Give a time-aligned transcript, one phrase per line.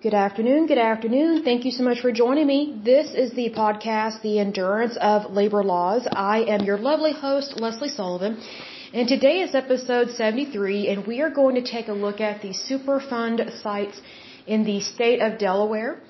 [0.00, 0.68] Good afternoon.
[0.68, 1.42] Good afternoon.
[1.42, 2.80] Thank you so much for joining me.
[2.84, 6.06] This is the podcast, The Endurance of Labor Laws.
[6.12, 8.40] I am your lovely host, Lesley Sullivan.
[8.94, 12.50] And today is episode 73, and we are going to take a look at the
[12.50, 14.00] Superfund sites
[14.46, 16.00] in the state of Delaware.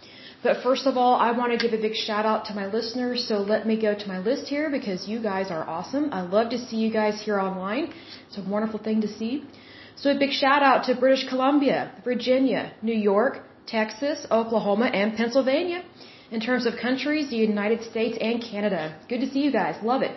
[0.42, 3.26] But first of all, I want to give a big shout out to my listeners.
[3.26, 6.12] So let me go to my list here because you guys are awesome.
[6.12, 7.94] I love to see you guys here online.
[8.26, 9.44] It's a wonderful thing to see.
[9.96, 15.84] So a big shout out to British Columbia, Virginia, New York, Texas, Oklahoma, and Pennsylvania.
[16.30, 18.82] In terms of countries, the United States and Canada.
[19.08, 19.76] Good to see you guys.
[19.82, 20.14] Love it.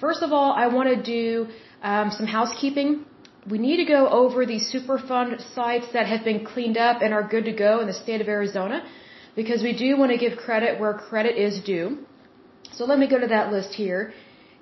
[0.00, 1.48] First of all, I want to do
[1.82, 3.04] um, some housekeeping.
[3.50, 7.26] We need to go over the Superfund sites that have been cleaned up and are
[7.34, 8.84] good to go in the state of Arizona
[9.34, 11.98] because we do want to give credit where credit is due.
[12.76, 14.12] So let me go to that list here.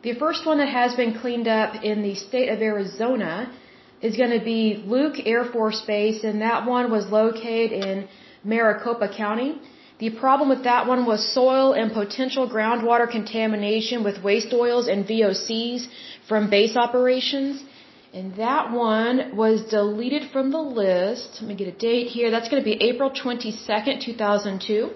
[0.02, 3.52] The first one that has been cleaned up in the state of Arizona
[4.02, 8.08] is going to be Luke Air Force Base, and that one was located in
[8.44, 9.58] Maricopa County.
[9.98, 15.06] The problem with that one was soil and potential groundwater contamination with waste oils and
[15.06, 15.86] VOCs
[16.28, 17.64] from base operations.
[18.12, 21.38] And that one was deleted from the list.
[21.40, 22.30] Let me get a date here.
[22.30, 24.90] That's going to be April 22nd, 2002.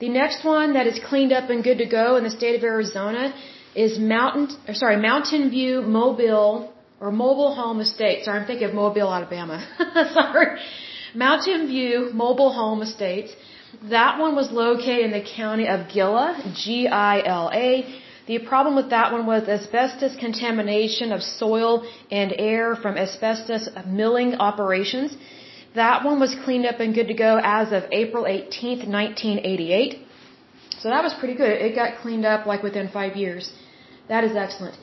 [0.00, 2.62] The next one that is cleaned up and good to go in the state of
[2.62, 3.34] Arizona
[3.74, 8.24] is Mountain, or sorry, Mountain View Mobile or Mobile Home Estate.
[8.24, 9.58] Sorry, I'm thinking of Mobile, Alabama.
[10.12, 10.60] sorry.
[11.14, 13.32] Mountain View Mobile Home Estates.
[13.90, 17.70] That one was located in the county of Gila, G-I-L-A.
[18.26, 24.34] The problem with that one was asbestos contamination of soil and air from asbestos milling
[24.36, 25.16] operations.
[25.74, 29.98] That one was cleaned up and good to go as of April 18th, 1988.
[30.80, 31.54] So that was pretty good.
[31.66, 33.50] It got cleaned up like within five years.
[34.08, 34.76] That is excellent.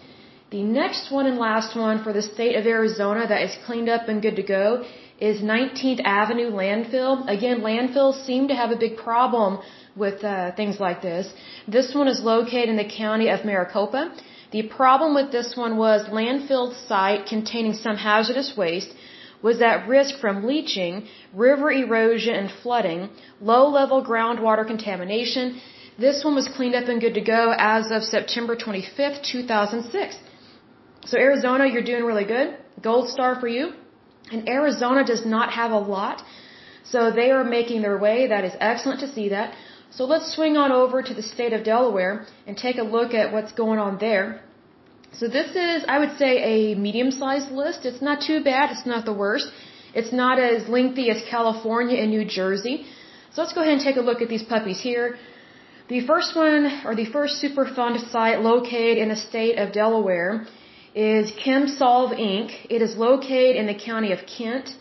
[0.51, 4.07] The next one and last one for the state of Arizona that is cleaned up
[4.07, 4.85] and good to go
[5.19, 7.27] is 19th Avenue landfill.
[7.27, 9.59] Again, landfills seem to have a big problem
[9.95, 11.33] with uh, things like this.
[11.67, 14.13] This one is located in the county of Maricopa.
[14.51, 18.93] The problem with this one was landfill site containing some hazardous waste
[19.41, 23.09] was at risk from leaching, river erosion and flooding,
[23.41, 25.59] low level groundwater contamination.
[25.97, 30.17] This one was cleaned up and good to go as of September 25th, 2006.
[31.05, 32.57] So Arizona, you're doing really good.
[32.81, 33.73] Gold star for you.
[34.31, 36.23] And Arizona does not have a lot.
[36.83, 38.27] So they are making their way.
[38.27, 39.53] That is excellent to see that.
[39.91, 43.31] So let's swing on over to the state of Delaware and take a look at
[43.31, 44.41] what's going on there.
[45.19, 47.85] So this is, I would say, a medium-sized list.
[47.85, 48.71] It's not too bad.
[48.71, 49.47] It's not the worst.
[49.93, 52.85] It's not as lengthy as California and New Jersey.
[53.31, 55.17] So let's go ahead and take a look at these puppies here.
[55.87, 60.47] The first one, or the first Superfund site located in the state of Delaware
[60.95, 62.51] is Chem-Solv Inc.
[62.69, 64.73] It is located in the county of Kent.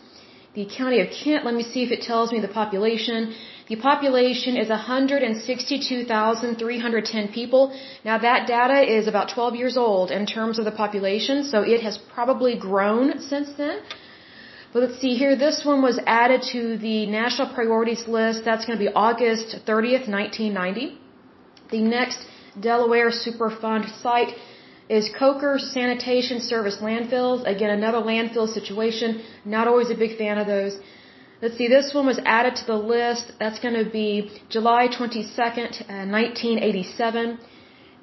[0.53, 3.35] The county of Kent, let me see if it tells me the population.
[3.67, 7.77] The population is 162,310 people.
[8.05, 11.81] Now that data is about 12 years old in terms of the population, so it
[11.81, 13.81] has probably grown since then.
[14.71, 18.45] But let's see here, this one was added to the national priorities list.
[18.45, 20.97] That's going to be August 30th, 1990.
[21.71, 22.25] The next
[22.61, 24.33] Delaware Superfund site
[24.89, 27.43] is Coker Sanitation Service landfills.
[27.45, 29.23] Again, another landfill situation.
[29.43, 30.77] Not always a big fan of those.
[31.41, 33.33] Let's see, this one was added to the list.
[33.39, 37.39] That's going to be July 22nd, uh, 1987.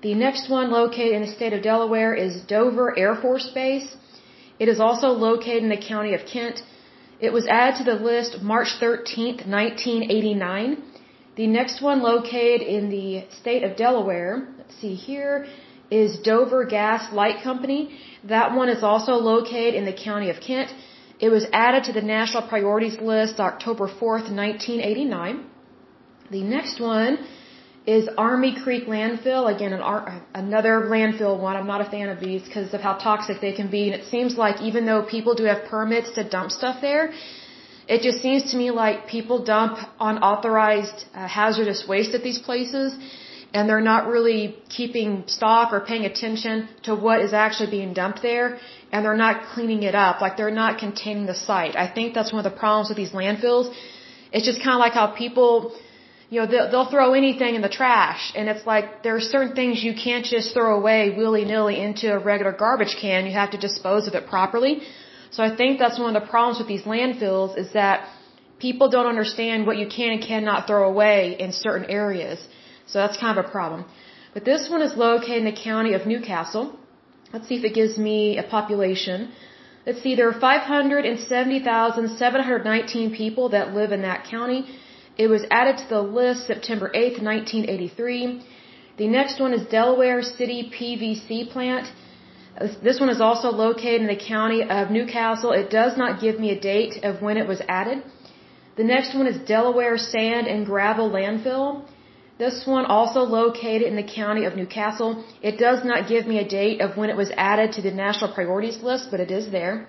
[0.03, 3.97] The next one located in the state of Delaware is Dover Air Force Base.
[4.59, 6.63] It is also located in the county of Kent.
[7.21, 10.83] It was added to the list March 13th, 1989.
[11.37, 15.47] The next one located in the state of Delaware, let's see here,
[16.01, 17.81] is Dover Gas Light Company.
[18.35, 20.71] That one is also located in the county of Kent.
[21.27, 25.45] It was added to the national priorities list October 4th, 1989.
[26.31, 27.19] The next one
[27.87, 29.45] is Army Creek Landfill.
[29.55, 29.83] Again, an,
[30.43, 31.57] another landfill one.
[31.57, 33.83] I'm not a fan of these because of how toxic they can be.
[33.89, 37.13] And it seems like even though people do have permits to dump stuff there,
[37.95, 42.95] it just seems to me like people dump unauthorized uh, hazardous waste at these places
[43.55, 48.23] and they're not really keeping stock or paying attention to what is actually being dumped
[48.23, 48.59] there
[48.91, 50.21] and they're not cleaning it up.
[50.21, 51.77] Like they're not containing the site.
[51.77, 53.75] I think that's one of the problems with these landfills.
[54.33, 55.75] It's just kind of like how people
[56.31, 59.85] you know they'll, throw anything in the trash and it's like there are certain things
[59.89, 63.27] you can't just throw away willy-nilly into a regular garbage can.
[63.27, 64.75] You have to dispose of it properly.
[65.35, 68.09] So i think that's one of the problems with these landfills is that
[68.67, 72.39] people don't understand what you can and cannot throw away in certain areas
[72.87, 73.85] so that's kind of a problem.
[74.35, 76.77] But this one is located in the county of Newcastle.
[77.33, 79.31] Let's see if it gives me a population.
[79.87, 84.67] Let's see, there are 570,719 people that live in that county.
[85.19, 88.43] It was added to the list September 8th, 1983.
[88.99, 91.91] The next one is Delaware City PVC plant.
[92.83, 95.53] This one is also located in the county of Newcastle.
[95.53, 98.05] It does not give me a date of when it was added.
[98.77, 101.85] The next one is Delaware Sand and Gravel Landfill.
[102.39, 105.25] This one also located in the county of Newcastle.
[105.43, 108.33] It does not give me a date of when it was added to the national
[108.33, 109.87] priorities list, but it is there.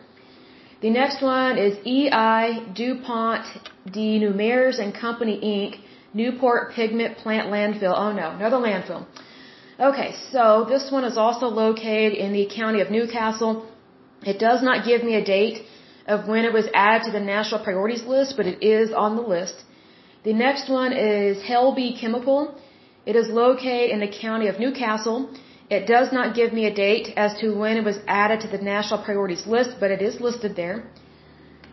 [0.81, 3.45] The next one is EI DuPont
[3.89, 5.79] de Nemours and Company Inc.
[6.13, 7.95] Newport Pigment Plant Landfill.
[7.97, 9.05] Oh no, another landfill.
[9.79, 13.65] Okay, so this one is also located in the county of Newcastle.
[14.23, 15.65] It does not give me a date
[16.05, 19.21] of when it was added to the national priorities list, but it is on the
[19.21, 19.63] list.
[20.23, 22.55] The next one is Halby Chemical.
[23.05, 25.29] It is located in the county of Newcastle.
[25.69, 28.63] It does not give me a date as to when it was added to the
[28.63, 30.77] national priorities list, but it is listed there.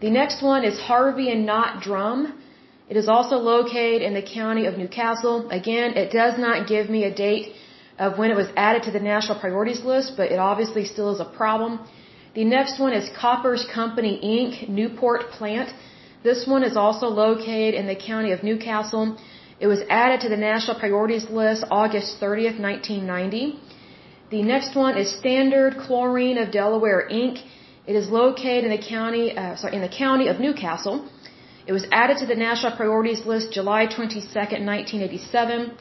[0.01, 2.43] The next one is Harvey and Knott Drum.
[2.89, 5.49] It is also located in the county of Newcastle.
[5.51, 7.53] Again, it does not give me a date
[8.01, 11.21] of when it was added to the national priorities list, but it obviously still is
[11.21, 11.79] a problem.
[12.35, 14.69] The next one is Koppers Company Inc.
[14.69, 15.71] Newport Plant.
[16.23, 19.17] This one is also located in the county of Newcastle.
[19.59, 23.59] It was added to the national priorities list August 30th, 1990.
[24.31, 27.43] The next one is Standard Chlorine of Delaware Inc.
[27.87, 31.09] It is located in the county, uh, sorry, in the county of Newcastle.
[31.67, 35.73] It was added to the national priorities list July 22nd, 1987.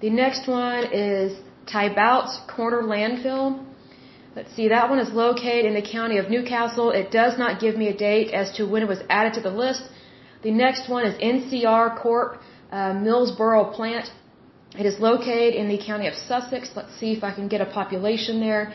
[0.00, 3.64] The next one is Tybout's Corner Landfill.
[4.36, 6.92] Let's see, that one is located in the county of Newcastle.
[6.92, 9.50] It does not give me a date as to when it was added to the
[9.50, 9.82] list.
[10.42, 12.40] The next one is NCR Corp.
[12.70, 14.08] Uh, Millsboro plant.
[14.78, 16.70] It is located in the county of Sussex.
[16.76, 18.72] Let's see if I can get a population there.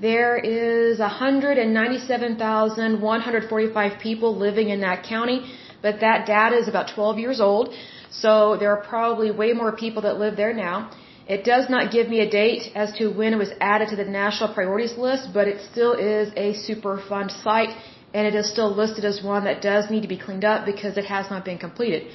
[0.00, 5.44] There is 197,145 people living in that county,
[5.80, 7.72] but that data is about 12 years old.
[8.10, 10.90] So there are probably way more people that live there now.
[11.34, 14.08] It does not give me a date as to when it was added to the
[14.22, 17.74] national priorities list, but it still is a Superfund site
[18.12, 20.96] and it is still listed as one that does need to be cleaned up because
[21.02, 22.10] it has not been completed.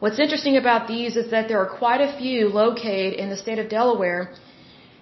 [0.00, 3.58] What's interesting about these is that there are quite a few located in the state
[3.62, 4.22] of Delaware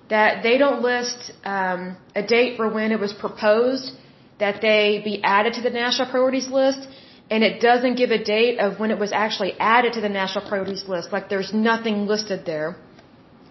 [0.09, 3.93] that they don't list um, a date for when it was proposed
[4.39, 6.87] that they be added to the national priorities list,
[7.29, 10.49] and it doesn't give a date of when it was actually added to the national
[10.49, 11.13] priorities list.
[11.13, 12.77] Like there's nothing listed there.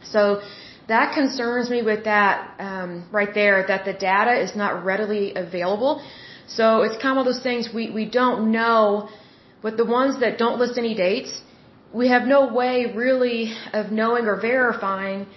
[0.03, 0.41] So
[0.87, 6.01] that concerns me with that um, right there, that the data is not readily available.
[6.47, 9.09] So it's kind of those things we, we don't know,
[9.63, 11.41] with the ones that don't list any dates,
[11.93, 15.27] we have no way really of knowing or verifying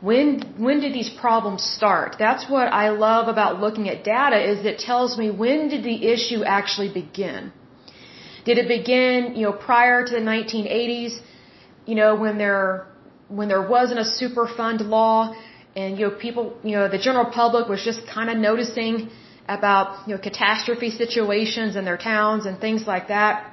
[0.00, 0.28] when
[0.58, 2.16] when did these problems start.
[2.18, 5.98] That's what I love about looking at data is it tells me when did the
[6.14, 7.52] issue actually begin.
[8.44, 11.18] Did it begin, you know, prior to the 1980s,
[11.86, 12.86] you know, when there
[13.28, 15.34] when there wasn't a Superfund law
[15.76, 19.10] and, you know, people, you know, the general public was just kind of noticing
[19.48, 23.50] about, you know, catastrophe situations in their towns and things like that.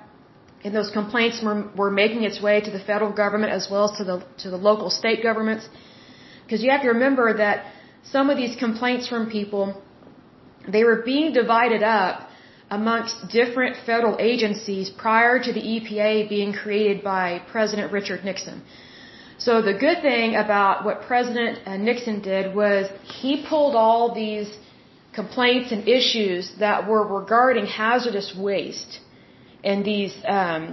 [0.63, 3.97] And those complaints were, were making its way to the federal government as well as
[3.97, 5.67] to the, to the local state governments.
[6.43, 7.65] Because you have to remember that
[8.03, 9.81] some of these complaints from people,
[10.67, 12.29] they were being divided up
[12.69, 18.61] amongst different federal agencies prior to the EPA being created by President Richard Nixon.
[19.45, 22.83] So the good thing about what President uh, Nixon did was
[23.21, 24.49] he pulled all these
[25.13, 28.99] complaints and issues that were regarding hazardous waste
[29.63, 30.63] and these um,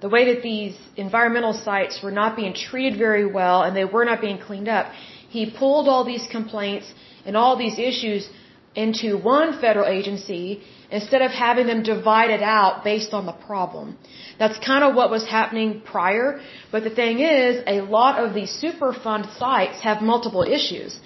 [0.00, 4.06] the way that these environmental sites were not being treated very well and they were
[4.06, 4.86] not being cleaned up.
[5.28, 6.86] He pulled all these complaints
[7.26, 8.26] and all these issues
[8.74, 13.96] into one federal agency instead of having them divided out based on the problem.
[14.38, 16.40] That's kind of what was happening prior.
[16.72, 20.98] But the thing is, a lot of these Superfund sites have multiple issues.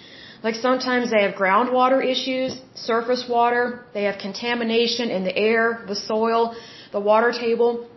[0.43, 5.95] Like sometimes they have groundwater issues, surface water, they have contamination in the air, the
[5.95, 6.57] soil,
[6.91, 7.89] the water table.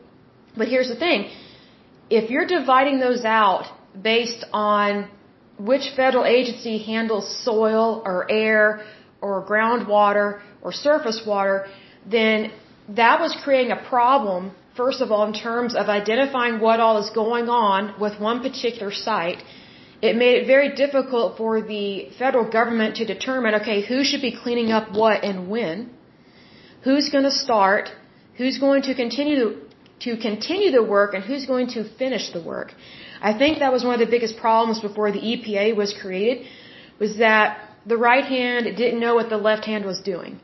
[0.56, 1.30] But here's the thing.
[2.10, 3.66] If you're dividing those out
[4.00, 5.10] based on
[5.58, 8.86] which federal agency handles soil or air
[9.34, 10.28] or groundwater
[10.62, 11.58] or surface water,
[12.18, 12.52] then
[13.02, 14.52] that was creating a problem,
[14.82, 18.92] first of all, in terms of identifying what all is going on with one particular
[18.92, 19.42] site.
[20.08, 21.86] It made it very difficult for the
[22.20, 25.76] federal government to determine, okay, who should be cleaning up what and when,
[26.84, 27.90] who's going to start,
[28.38, 29.38] who's going to continue
[30.02, 32.74] to continue the work, and who's going to finish the work.
[33.22, 36.46] I think that was one of the biggest problems before the EPA was created,
[37.00, 40.40] was that the right hand didn't know what the left hand was doing.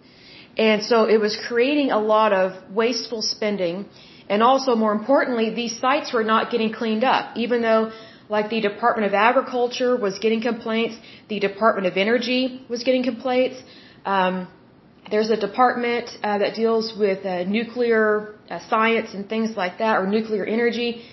[0.57, 3.85] And so it was creating a lot of wasteful spending.
[4.29, 7.37] And also, more importantly, these sites were not getting cleaned up.
[7.37, 7.91] Even though,
[8.29, 10.95] like, the Department of Agriculture was getting complaints,
[11.29, 13.57] the Department of Energy was getting complaints.
[14.05, 14.47] Um,
[15.09, 19.97] there's a department uh, that deals with uh, nuclear uh, science and things like that,
[19.97, 21.03] or nuclear energy.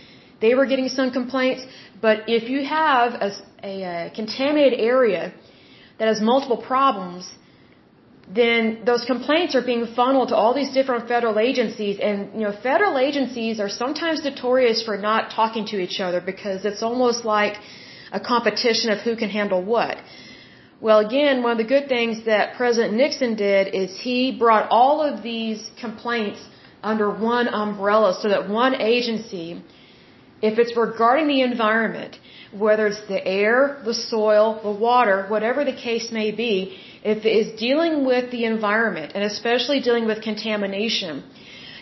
[0.41, 1.67] They were getting some complaints.
[2.01, 3.31] But if you have a,
[3.65, 5.33] a, a contaminated area
[5.99, 7.31] that has multiple problems,
[8.35, 11.99] then those complaints are being funneled to all these different federal agencies.
[11.99, 16.65] And you know federal agencies are sometimes notorious for not talking to each other because
[16.65, 17.57] it's almost like
[18.13, 19.97] a competition of who can handle what.
[20.81, 25.03] Well again one of the good things that president nixon did is he brought all
[25.03, 26.41] of these complaints
[26.83, 29.63] under one umbrella so that one agency
[30.43, 32.19] if it's regarding the environment
[32.53, 37.35] whether it's the air the soil the water whatever the case may be if it
[37.41, 41.23] is dealing with the environment and especially dealing with contamination,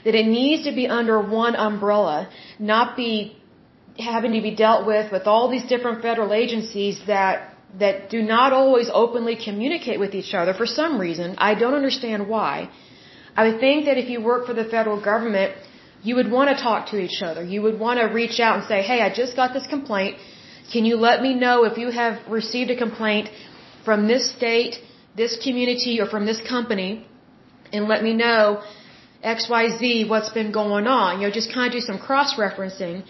[0.05, 3.37] that it needs to be under one umbrella, not be
[3.99, 8.53] having to be dealt with with all these different federal agencies that that do not
[8.53, 11.35] always openly communicate with each other for some reason.
[11.39, 12.71] I don't understand why.
[13.37, 15.55] I would think that if you work for the federal government,
[16.09, 17.43] you would want to talk to each other.
[17.55, 20.15] You would want to reach out and say, "Hey, I just got this complaint.
[20.73, 23.27] Can you let me know if you have received a complaint
[23.87, 24.75] from this state
[25.17, 27.07] this community or from this company
[27.73, 28.63] and let me know
[29.25, 31.21] XYZ, what's been going on.
[31.21, 33.05] You know, just kind of do some cross referencing.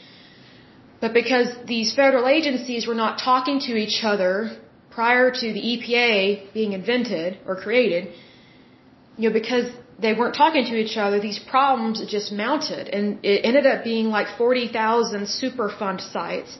[1.00, 4.56] But because these federal agencies were not talking to each other
[4.90, 8.14] prior to the EPA being invented or created,
[9.18, 9.66] you know, because
[9.98, 12.88] they weren't talking to each other, these problems just mounted.
[12.88, 16.58] And it ended up being like 40,000 Superfund sites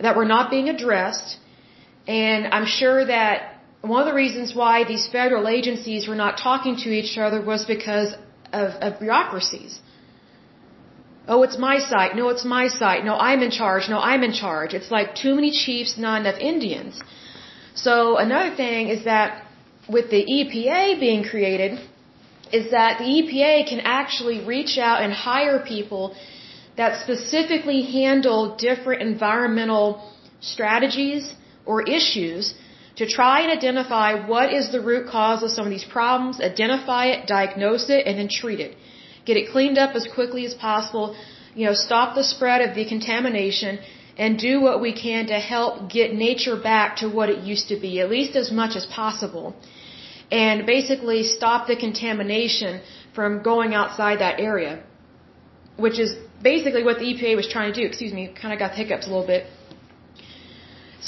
[0.00, 1.38] that were not being addressed.
[2.06, 6.76] And I'm sure that one of the reasons why these federal agencies were not talking
[6.84, 8.14] to each other was because
[8.52, 9.78] of, of bureaucracies.
[11.26, 12.16] Oh, it's my site.
[12.16, 13.04] No, it's my site.
[13.04, 13.88] No, I'm in charge.
[13.88, 14.74] No, I'm in charge.
[14.74, 17.00] It's like too many chiefs, not enough Indians.
[17.74, 19.46] So another thing is that
[19.88, 21.78] with the EPA being created,
[22.56, 26.04] is that the EPA can actually reach out and hire people
[26.80, 29.86] that specifically handle different environmental
[30.52, 31.24] strategies
[31.66, 32.54] or issues
[33.00, 37.04] to try and identify what is the root cause of some of these problems, identify
[37.14, 38.76] it, diagnose it, and then treat it.
[39.28, 41.16] Get it cleaned up as quickly as possible,
[41.54, 43.78] you know, stop the spread of the contamination,
[44.16, 47.76] and do what we can to help get nature back to what it used to
[47.86, 49.46] be, at least as much as possible.
[50.30, 52.80] And basically stop the contamination
[53.14, 54.82] from going outside that area.
[55.76, 57.86] Which is basically what the EPA was trying to do.
[57.86, 59.46] Excuse me, kind of got the hiccups a little bit.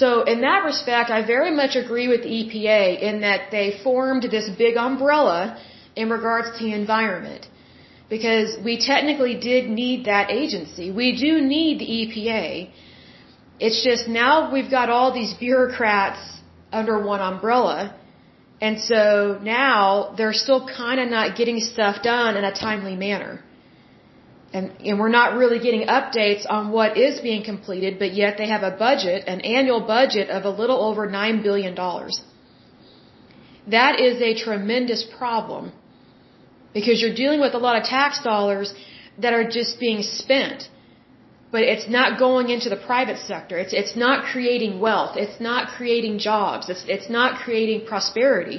[0.00, 4.24] So in that respect, I very much agree with the EPA in that they formed
[4.24, 5.58] this big umbrella
[5.94, 7.48] in regards to the environment.
[8.08, 10.90] Because we technically did need that agency.
[10.90, 12.70] We do need the EPA.
[13.58, 16.20] It's just now we've got all these bureaucrats
[16.72, 17.96] under one umbrella.
[18.60, 23.42] And so now they're still kind of not getting stuff done in a timely manner.
[24.52, 28.48] And, and we're not really getting updates on what is being completed, but yet they
[28.48, 31.74] have a budget, an annual budget of a little over $9 billion.
[33.66, 35.72] That is a tremendous problem
[36.72, 38.72] because you're dealing with a lot of tax dollars
[39.18, 40.68] that are just being spent.
[41.56, 43.56] But it's not going into the private sector.
[43.64, 45.14] It's, it's not creating wealth.
[45.24, 46.68] It's not creating jobs.
[46.72, 48.58] It's, it's not creating prosperity.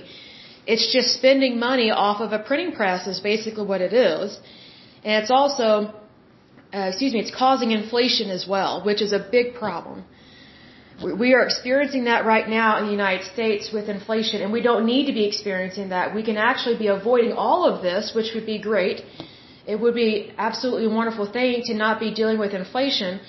[0.71, 4.39] It's just spending money off of a printing press is basically what it is.
[5.03, 5.65] And it's also,
[6.77, 10.03] uh, excuse me, it's causing inflation as well, which is a big problem.
[11.23, 14.85] We are experiencing that right now in the United States with inflation, and we don't
[14.93, 16.15] need to be experiencing that.
[16.19, 19.03] We can actually be avoiding all of this, which would be great.
[19.67, 23.19] It would be absolutely a wonderful thing to not be dealing with inflation.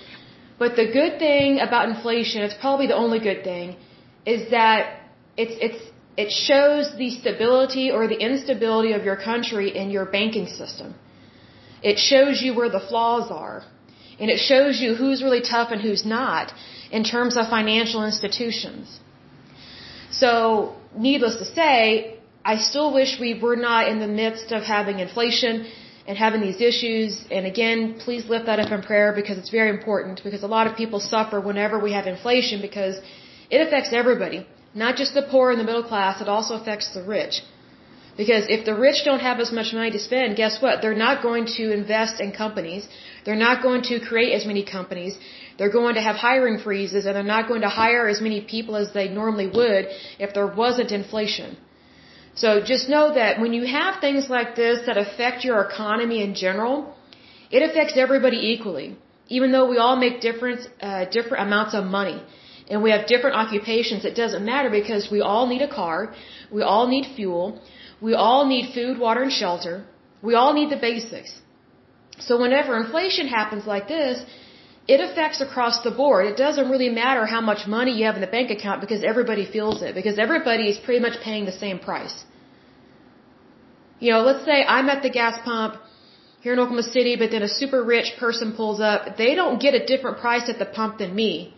[0.58, 3.76] But the good thing about inflation, it's probably the only good thing,
[4.24, 5.00] is that
[5.36, 5.80] it's, it's,
[6.16, 10.94] it shows the stability or the instability of your country in your banking system.
[11.82, 13.62] It shows you where the flaws are.
[14.20, 16.52] And it shows you who's really tough and who's not
[16.90, 18.98] in terms of financial institutions.
[20.10, 24.98] So, needless to say, I still wish we were not in the midst of having
[24.98, 25.66] inflation
[26.08, 27.10] and having these issues.
[27.30, 30.66] And again, please lift that up in prayer because it's very important because a lot
[30.68, 32.96] of people suffer whenever we have inflation because
[33.50, 34.40] it affects everybody,
[34.84, 37.34] not just the poor and the middle class, it also affects the rich.
[38.16, 40.82] Because if the rich don't have as much money to spend, guess what?
[40.82, 42.88] They're not going to invest in companies.
[43.24, 45.16] They're not going to create as many companies.
[45.56, 48.74] They're going to have hiring freezes and they're not going to hire as many people
[48.82, 49.86] as they normally would
[50.18, 51.56] if there wasn't inflation.
[52.40, 56.34] So just know that when you have things like this that affect your economy in
[56.44, 56.74] general,
[57.50, 58.88] it affects everybody equally.
[59.36, 62.20] Even though we all make different, uh, different amounts of money
[62.70, 66.14] and we have different occupations, it doesn't matter because we all need a car,
[66.56, 67.60] we all need fuel,
[68.00, 69.84] we all need food, water, and shelter.
[70.22, 71.32] We all need the basics.
[72.20, 74.24] So whenever inflation happens like this,
[74.94, 76.24] it affects across the board.
[76.32, 79.44] It doesn't really matter how much money you have in the bank account because everybody
[79.56, 82.16] feels it because everybody is pretty much paying the same price.
[84.00, 85.76] You know, let's say I'm at the gas pump
[86.40, 89.18] here in Oklahoma City, but then a super rich person pulls up.
[89.18, 91.54] They don't get a different price at the pump than me.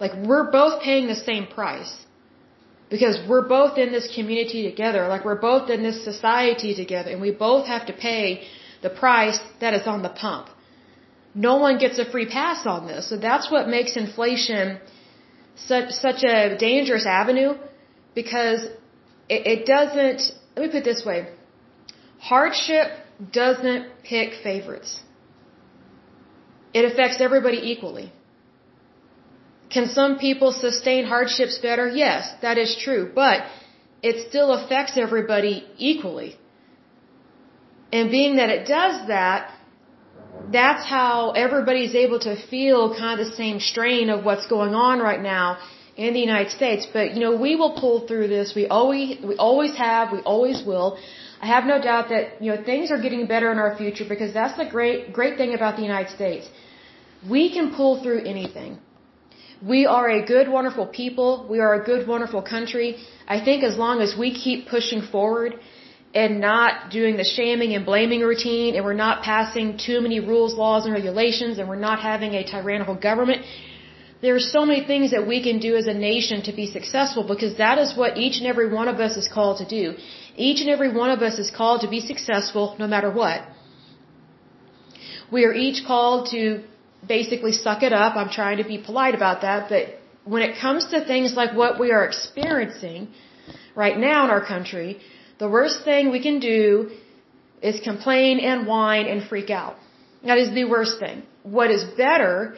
[0.00, 1.94] Like we're both paying the same price.
[2.88, 7.20] Because we're both in this community together, like we're both in this society together, and
[7.20, 8.46] we both have to pay
[8.80, 10.46] the price that is on the pump.
[11.36, 13.08] No one gets a free pass on this.
[13.10, 14.78] So that's what makes inflation
[15.54, 17.54] such such a dangerous avenue
[18.14, 18.62] because
[19.28, 20.22] it, it doesn't
[20.56, 21.28] let me put it this way.
[22.18, 22.88] Hardship
[23.32, 25.00] doesn't pick favorites.
[26.72, 28.12] It affects everybody equally.
[29.70, 31.86] Can some people sustain hardships better?
[31.88, 33.44] Yes, that is true, but
[34.02, 36.36] it still affects everybody equally.
[37.92, 39.52] And being that it does that,
[40.52, 45.00] that's how everybody's able to feel kind of the same strain of what's going on
[45.00, 45.58] right now
[45.96, 46.86] in the United States.
[46.92, 48.54] But you know, we will pull through this.
[48.54, 50.98] We always we always have, we always will.
[51.40, 54.32] I have no doubt that you know things are getting better in our future because
[54.32, 56.48] that's the great great thing about the United States.
[57.28, 58.78] We can pull through anything.
[59.72, 61.46] We are a good, wonderful people.
[61.48, 62.98] We are a good, wonderful country.
[63.26, 65.54] I think as long as we keep pushing forward
[66.22, 70.52] and not doing the shaming and blaming routine and we're not passing too many rules,
[70.64, 73.42] laws, and regulations and we're not having a tyrannical government,
[74.22, 77.22] there are so many things that we can do as a nation to be successful
[77.32, 79.84] because that is what each and every one of us is called to do.
[80.48, 83.42] Each and every one of us is called to be successful no matter what.
[85.30, 86.40] We are each called to
[87.16, 88.16] basically suck it up.
[88.16, 89.84] I'm trying to be polite about that, but
[90.24, 93.08] when it comes to things like what we are experiencing
[93.84, 94.90] right now in our country,
[95.38, 96.90] the worst thing we can do
[97.62, 99.76] is complain and whine and freak out.
[100.24, 101.22] That is the worst thing.
[101.42, 102.56] What is better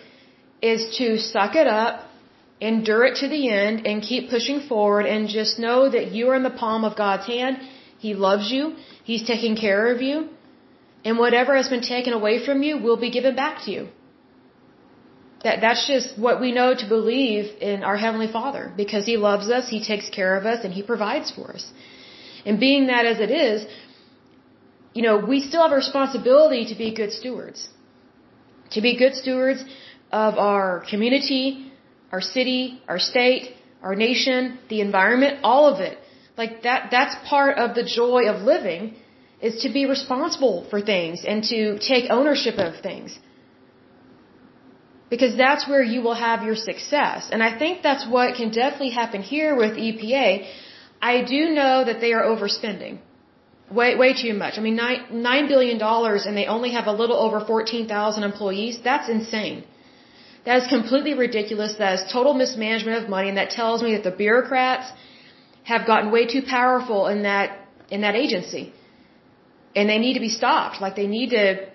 [0.63, 2.09] is to suck it up,
[2.61, 6.37] endure it to the end, and keep pushing forward and just know that you are
[6.37, 7.59] in the palm of God's hand.
[7.99, 8.77] He loves you.
[9.05, 10.29] He's taking care of you.
[11.05, 13.89] And whatever has been taken away from you will be given back to you.
[15.45, 18.73] That, that's just what we know to believe in our Heavenly Father.
[18.77, 21.71] Because He loves us, He takes care of us, and He provides for us.
[22.47, 23.67] And being that as it is,
[24.95, 27.69] you know, we still have a responsibility to be good stewards.
[28.73, 29.65] To be good stewards
[30.13, 31.73] of our community,
[32.13, 35.99] our city, our state, our nation, the environment, all of it.
[36.37, 38.95] Like that, that's part of the joy of living
[39.41, 43.19] is to be responsible for things and to take ownership of things
[45.11, 47.31] because that's where you will have your success.
[47.33, 50.47] And I think that's what can definitely happen here with EPA.
[51.01, 52.99] I do know that they are overspending.
[53.71, 54.55] Way, way too much.
[54.57, 58.81] I mean, nine, nine billion dollars and they only have a little over 14,000 employees.
[58.83, 59.65] That's insane.
[60.47, 61.75] That is completely ridiculous.
[61.75, 64.91] That is total mismanagement of money and that tells me that the bureaucrats
[65.65, 67.59] have gotten way too powerful in that,
[67.91, 68.73] in that agency.
[69.77, 70.81] And they need to be stopped.
[70.81, 71.69] Like they need to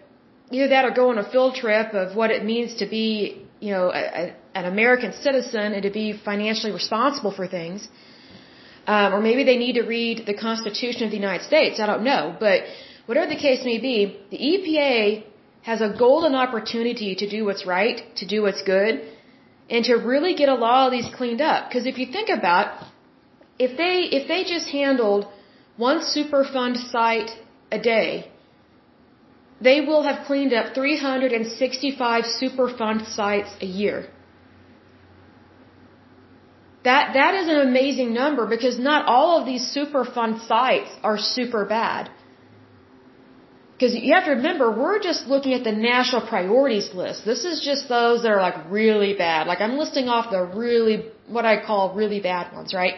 [0.49, 3.71] either that or go on a field trip of what it means to be, you
[3.75, 7.87] know, a, a, an American citizen and to be financially responsible for things.
[8.85, 11.79] Um, or maybe they need to read the Constitution of the United States.
[11.79, 12.35] I don't know.
[12.39, 12.63] But
[13.05, 15.23] whatever the case may be, the EPA
[15.61, 19.01] has a golden opportunity to do what's right, to do what's good,
[19.69, 21.69] and to really get a lot of these cleaned up.
[21.69, 22.85] Because if you think about,
[23.57, 25.27] if they if they just handled
[25.77, 27.31] one Superfund site
[27.71, 28.29] a day,
[29.61, 34.07] they will have cleaned up 365 Superfund sites a year.
[36.83, 41.63] That, that is an amazing number because not all of these Superfund sites are super
[41.65, 42.09] bad.
[43.73, 47.25] Because you have to remember, we're just looking at the national priorities list.
[47.25, 49.47] This is just those that are like really bad.
[49.47, 52.95] Like I'm listing off the really, what I call really bad ones, right?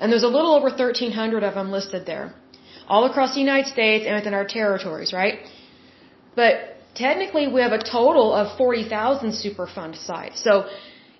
[0.00, 2.34] And there's a little over 1,300 of them listed there.
[2.86, 5.38] All across the United States and within our territories, right?
[6.36, 6.54] But
[6.94, 10.42] technically we have a total of 40,000 Superfund sites.
[10.44, 10.68] So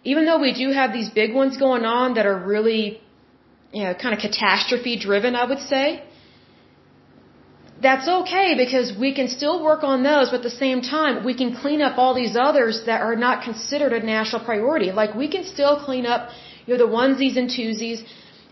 [0.04, 3.00] even though we do have these big ones going on that are really,
[3.72, 6.04] you know, kind of catastrophe driven, I would say,
[7.86, 11.34] that's okay because we can still work on those, but at the same time, we
[11.40, 14.92] can clean up all these others that are not considered a national priority.
[14.92, 16.30] Like we can still clean up,
[16.66, 18.00] you know, the onesies and twosies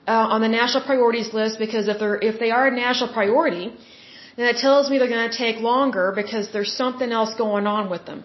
[0.06, 3.66] uh, on the national priorities list because if they're if they are a national priority,
[4.36, 7.88] then that tells me they're going to take longer because there's something else going on
[7.88, 8.24] with them.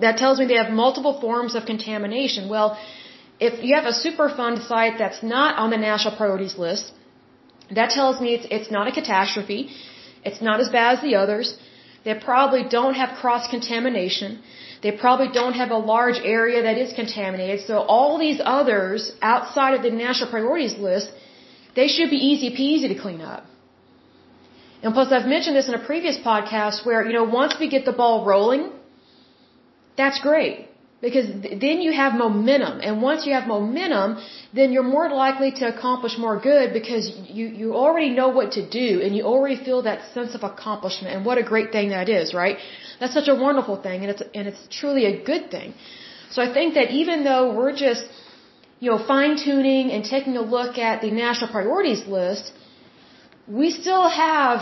[0.00, 2.48] That tells me they have multiple forms of contamination.
[2.48, 2.78] Well,
[3.40, 6.92] if you have a Superfund site that's not on the national priorities list,
[7.78, 9.60] that tells me it's it's not a catastrophe.
[10.24, 11.56] It's not as bad as the others.
[12.04, 14.40] They probably don't have cross contamination.
[14.84, 17.66] They probably don't have a large area that is contaminated.
[17.66, 21.10] So all these others outside of the national priorities list,
[21.74, 23.44] they should be easy peasy to clean up.
[24.82, 27.86] And plus I've mentioned this in a previous podcast where, you know, once we get
[27.86, 28.64] the ball rolling,
[29.96, 30.68] that's great.
[31.00, 31.26] Because
[31.66, 32.80] then you have momentum.
[32.80, 34.16] And once you have momentum,
[34.54, 37.04] then you're more likely to accomplish more good because
[37.38, 41.14] you, you already know what to do and you already feel that sense of accomplishment.
[41.14, 42.56] And what a great thing that is, right?
[43.00, 45.74] That's such a wonderful thing and it's, and it's truly a good thing.
[46.30, 48.04] So I think that even though we're just,
[48.80, 52.52] you know, fine tuning and taking a look at the national priorities list,
[53.46, 54.60] we still have,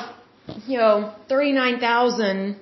[0.66, 2.56] you know, 39,000,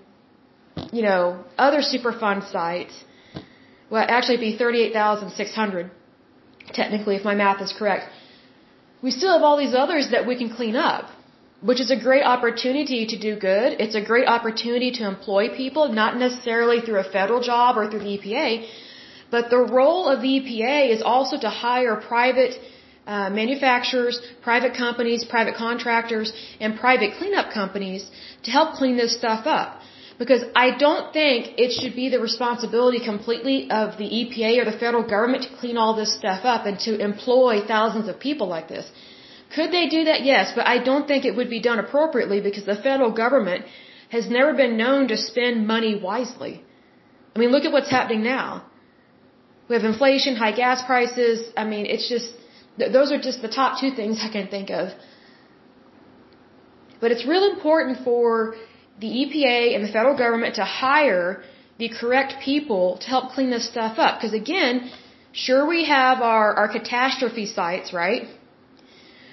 [0.93, 3.05] you know, other Superfund sites
[3.91, 5.91] well, actually it'd be 38,600,
[6.73, 8.05] technically, if my math is correct.
[9.03, 11.07] We still have all these others that we can clean up,
[11.61, 13.81] which is a great opportunity to do good.
[13.85, 18.05] It's a great opportunity to employ people, not necessarily through a federal job or through
[18.09, 18.69] the EPA,
[19.31, 22.61] but the role of the EPA is also to hire private
[23.07, 28.09] uh, manufacturers, private companies, private contractors, and private cleanup companies
[28.45, 29.81] to help clean this stuff up
[30.21, 34.79] because I don't think it should be the responsibility completely of the EPA or the
[34.83, 38.69] federal government to clean all this stuff up and to employ thousands of people like
[38.75, 38.87] this.
[39.55, 40.21] Could they do that?
[40.33, 43.65] Yes, but I don't think it would be done appropriately because the federal government
[44.17, 46.55] has never been known to spend money wisely.
[47.35, 48.49] I mean, look at what's happening now.
[49.69, 51.51] We have inflation, high gas prices.
[51.57, 52.31] I mean, it's just,
[52.99, 54.89] those are just the top two things I can think of.
[57.01, 58.57] But it's real important for
[59.01, 61.43] the EPA and the federal government to hire
[61.79, 64.19] the correct people to help clean this stuff up.
[64.19, 64.91] Because again,
[65.33, 68.29] sure we have our, our catastrophe sites, right?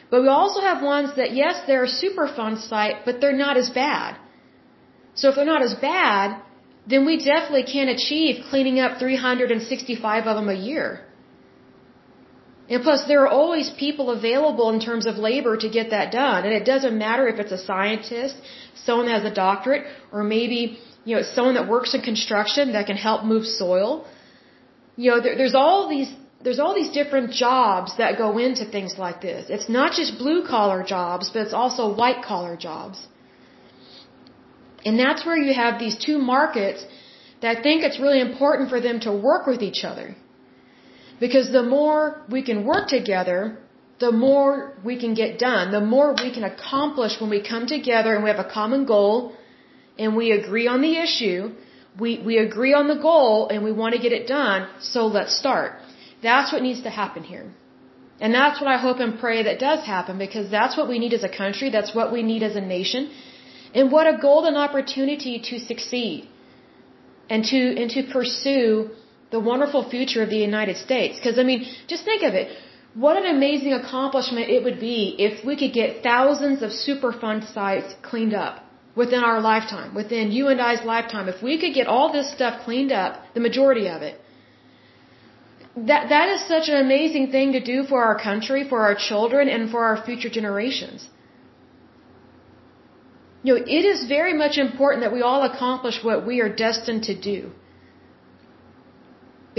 [0.10, 3.70] But we also have ones that, yes, they're a Superfund site, but they're not as
[3.70, 4.18] bad.
[5.16, 6.42] So if they're not as bad,
[6.88, 11.07] then we definitely can achieve cleaning up 365 of them a year.
[12.70, 16.46] And plus, there are always people available in terms of labor to get that done.
[16.46, 18.36] And it doesn't matter if it's a scientist,
[18.86, 22.86] someone that has a doctorate, or maybe, you know, someone that works in construction that
[22.86, 24.06] can help move soil.
[24.98, 26.12] You know, there, there's all these,
[26.44, 29.50] there's all these different jobs that go into things like this.
[29.50, 33.08] It's not just blue collar jobs, but it's also white collar jobs.
[34.86, 36.86] And that's where you have these two markets
[37.42, 40.16] that I think it's really important for them to work with each other.
[41.20, 43.58] Because the more we can work together,
[44.00, 48.14] the more we can get done, the more we can accomplish when we come together
[48.14, 49.34] and we have a common goal
[49.98, 51.52] and we agree on the issue,
[52.00, 55.36] we, we agree on the goal and we want to get it done, so let's
[55.36, 55.74] start.
[56.22, 57.48] That's what needs to happen here.
[58.20, 61.14] And that's what I hope and pray that does happen because that's what we need
[61.14, 63.10] as a country, that's what we need as a nation.
[63.74, 66.28] And what a golden opportunity to succeed
[67.30, 68.92] and to, and to pursue
[69.32, 71.18] the wonderful future of the United States.
[71.18, 72.56] Because, I mean, just think of it.
[72.94, 77.96] What an amazing accomplishment it would be if we could get thousands of Superfund sites
[78.02, 78.64] cleaned up
[78.96, 81.28] within our lifetime, within you and I's lifetime.
[81.30, 84.20] If we could get all this stuff cleaned up, the majority of it,
[85.92, 89.48] that, that is such an amazing thing to do for our country, for our children,
[89.48, 91.08] and for our future generations.
[93.44, 97.04] You know, it is very much important that we all accomplish what we are destined
[97.04, 97.52] to do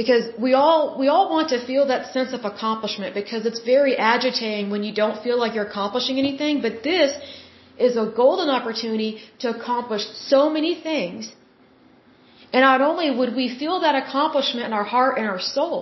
[0.01, 3.95] because we all we all want to feel that sense of accomplishment because it's very
[4.15, 7.11] agitating when you don't feel like you're accomplishing anything but this
[7.87, 9.11] is a golden opportunity
[9.43, 11.33] to accomplish so many things
[12.53, 15.81] and not only would we feel that accomplishment in our heart and our soul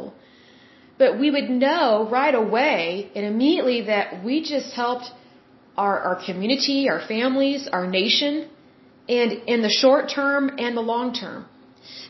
[1.03, 5.11] but we would know right away and immediately that we just helped
[5.77, 8.49] our, our community, our families, our nation,
[9.07, 11.45] and in the short term and the long term.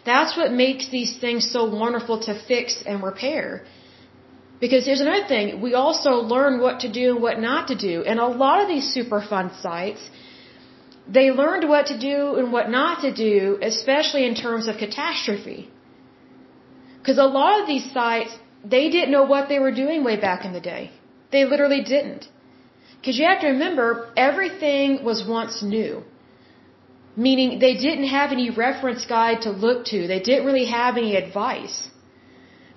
[0.05, 3.65] That's what makes these things so wonderful to fix and repair.
[4.61, 8.05] Because here's another thing, we also learn what to do and what not to do.
[8.05, 10.09] And a lot of these Superfund sites,
[11.07, 15.71] they learned what to do and what not to do, especially in terms of catastrophe.
[16.99, 18.33] Because a lot of these sites,
[18.65, 20.91] they didn't know what they were doing way back in the day.
[21.31, 22.27] They literally didn't.
[22.99, 26.03] Because you have to remember, everything was once new
[27.17, 30.07] meaning they didn't have any reference guide to look to.
[30.07, 31.89] They didn't really have any advice.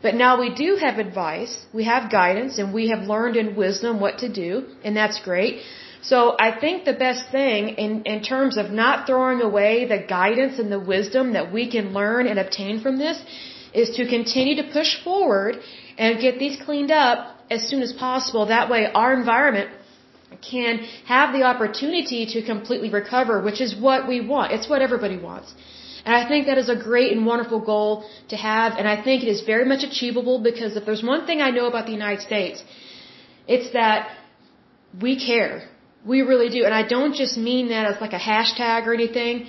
[0.02, 4.00] But now we do have advice, we have guidance, and we have learned in wisdom
[4.00, 5.62] what to do, and that's great.
[6.02, 10.58] So I think the best thing in, in terms of not throwing away the guidance
[10.58, 13.22] and the wisdom that we can learn and obtain from this
[13.74, 15.58] is to continue to push forward
[15.98, 18.46] and get these cleaned up as soon as possible.
[18.46, 19.70] That way our environment
[20.42, 24.52] can have the opportunity to completely recover, which is what we want.
[24.52, 25.54] It's what everybody wants.
[26.06, 29.24] And I think that is a great and wonderful goal to have, and I think
[29.24, 32.22] it is very much achievable because if there's one thing I know about the United
[32.22, 32.64] States,
[33.48, 34.10] it's that
[35.02, 35.68] we care.
[36.06, 36.64] We really do.
[36.64, 39.48] And I don't just mean that as like a hashtag or anything,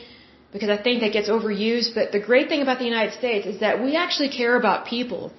[0.53, 3.61] because I think that gets overused, but the great thing about the United States is
[3.61, 5.33] that we actually care about people.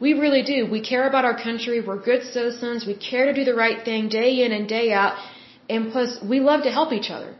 [0.00, 0.58] We really do.
[0.76, 1.80] We care about our country.
[1.80, 2.86] We're good citizens.
[2.86, 5.14] We care to do the right thing day in and day out.
[5.68, 7.32] And plus, we love to help each other.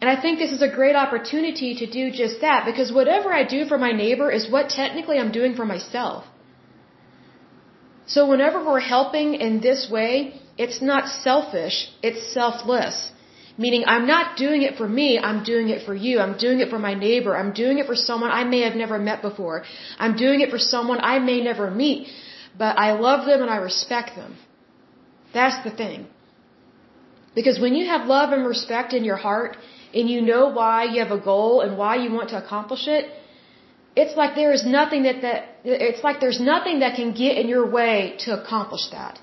[0.00, 3.44] And I think this is a great opportunity to do just that because whatever I
[3.44, 6.24] do for my neighbor is what technically I'm doing for myself.
[8.06, 13.12] So whenever we're helping in this way, it's not selfish, it's selfless.
[13.64, 16.20] Meaning I'm not doing it for me, I'm doing it for you.
[16.24, 17.36] I'm doing it for my neighbor.
[17.36, 19.64] I'm doing it for someone I may have never met before.
[19.98, 22.08] I'm doing it for someone I may never meet,
[22.56, 24.36] but I love them and I respect them.
[25.34, 26.06] That's the thing.
[27.34, 29.56] Because when you have love and respect in your heart,
[29.94, 33.10] and you know why you have a goal and why you want to accomplish it,
[33.96, 37.48] it's like there is nothing that, that it's like there's nothing that can get in
[37.48, 39.18] your way to accomplish that.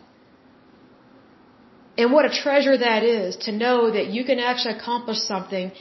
[1.98, 5.72] And what a treasure that is to know that you can actually accomplish something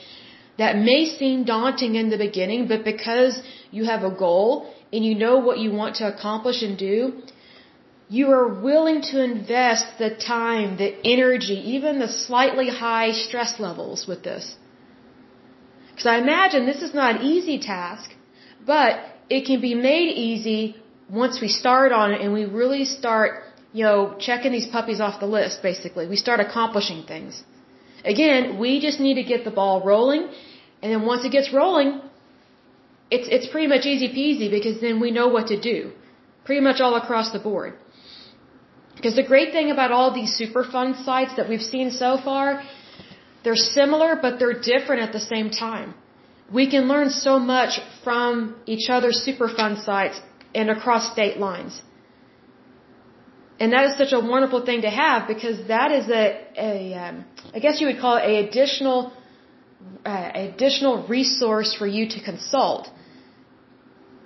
[0.59, 5.14] that may seem daunting in the beginning, but because you have a goal and you
[5.16, 6.96] know what you want to accomplish and do,
[8.09, 14.07] you are willing to invest the time, the energy, even the slightly high stress levels
[14.07, 14.57] with this.
[15.90, 18.11] Because I imagine this is not an easy task,
[18.66, 19.00] but
[19.31, 20.77] it can be made easy
[21.11, 23.42] once we start on it and we really start,
[23.74, 26.04] you know, checking these puppies off the list, basically.
[26.14, 27.42] We start accomplishing things.
[28.14, 30.22] Again, we just need to get the ball rolling,
[30.80, 31.90] and then once it gets rolling,
[33.10, 35.78] it's, it's pretty much easy peasy because then we know what to do.
[36.46, 37.72] Pretty much all across the board.
[38.96, 42.62] Because the great thing about all these Superfund sites that we've seen so far
[43.44, 45.94] they're similar, but they're different at the same time.
[46.58, 50.20] We can learn so much from each other's Superfund sites
[50.54, 51.82] and across state lines.
[53.60, 56.24] And that is such a wonderful thing to have because that is a,
[56.56, 59.12] a um, I guess you would call it a additional,
[60.04, 62.90] uh, additional resource for you to consult.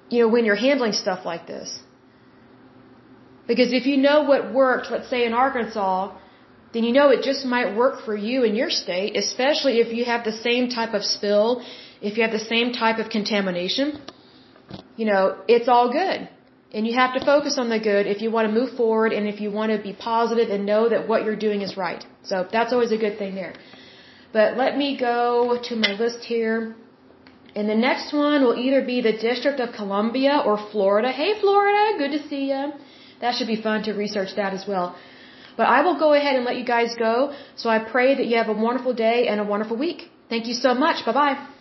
[0.08, 1.80] You know, when you're handling stuff like this.
[3.46, 6.16] Because if you know what worked, let's say in Arkansas,
[6.72, 10.04] then you know it just might work for you in your state, especially if you
[10.04, 11.62] have the same type of spill,
[12.00, 14.00] if you have the same type of contamination.
[14.96, 16.28] You know, it's all good.
[16.72, 19.26] And you have to focus on the good if you want to move forward and
[19.26, 22.04] if you want to be positive and know that what you're doing is right.
[22.22, 23.54] So that's always a good thing there.
[24.32, 26.76] But let me go to my list here.
[27.56, 31.10] And the next one will either be the District of Columbia or Florida.
[31.10, 32.72] Hey, Florida, good to see you.
[33.22, 34.94] That should be fun to research that as well.
[35.56, 37.34] But I will go ahead and let you guys go.
[37.56, 40.10] So I pray that you have a wonderful day and a wonderful week.
[40.28, 41.04] Thank you so much.
[41.06, 41.57] Bye bye.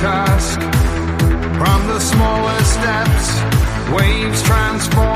[0.00, 0.60] Task?
[1.60, 5.15] From the smallest steps, waves transform.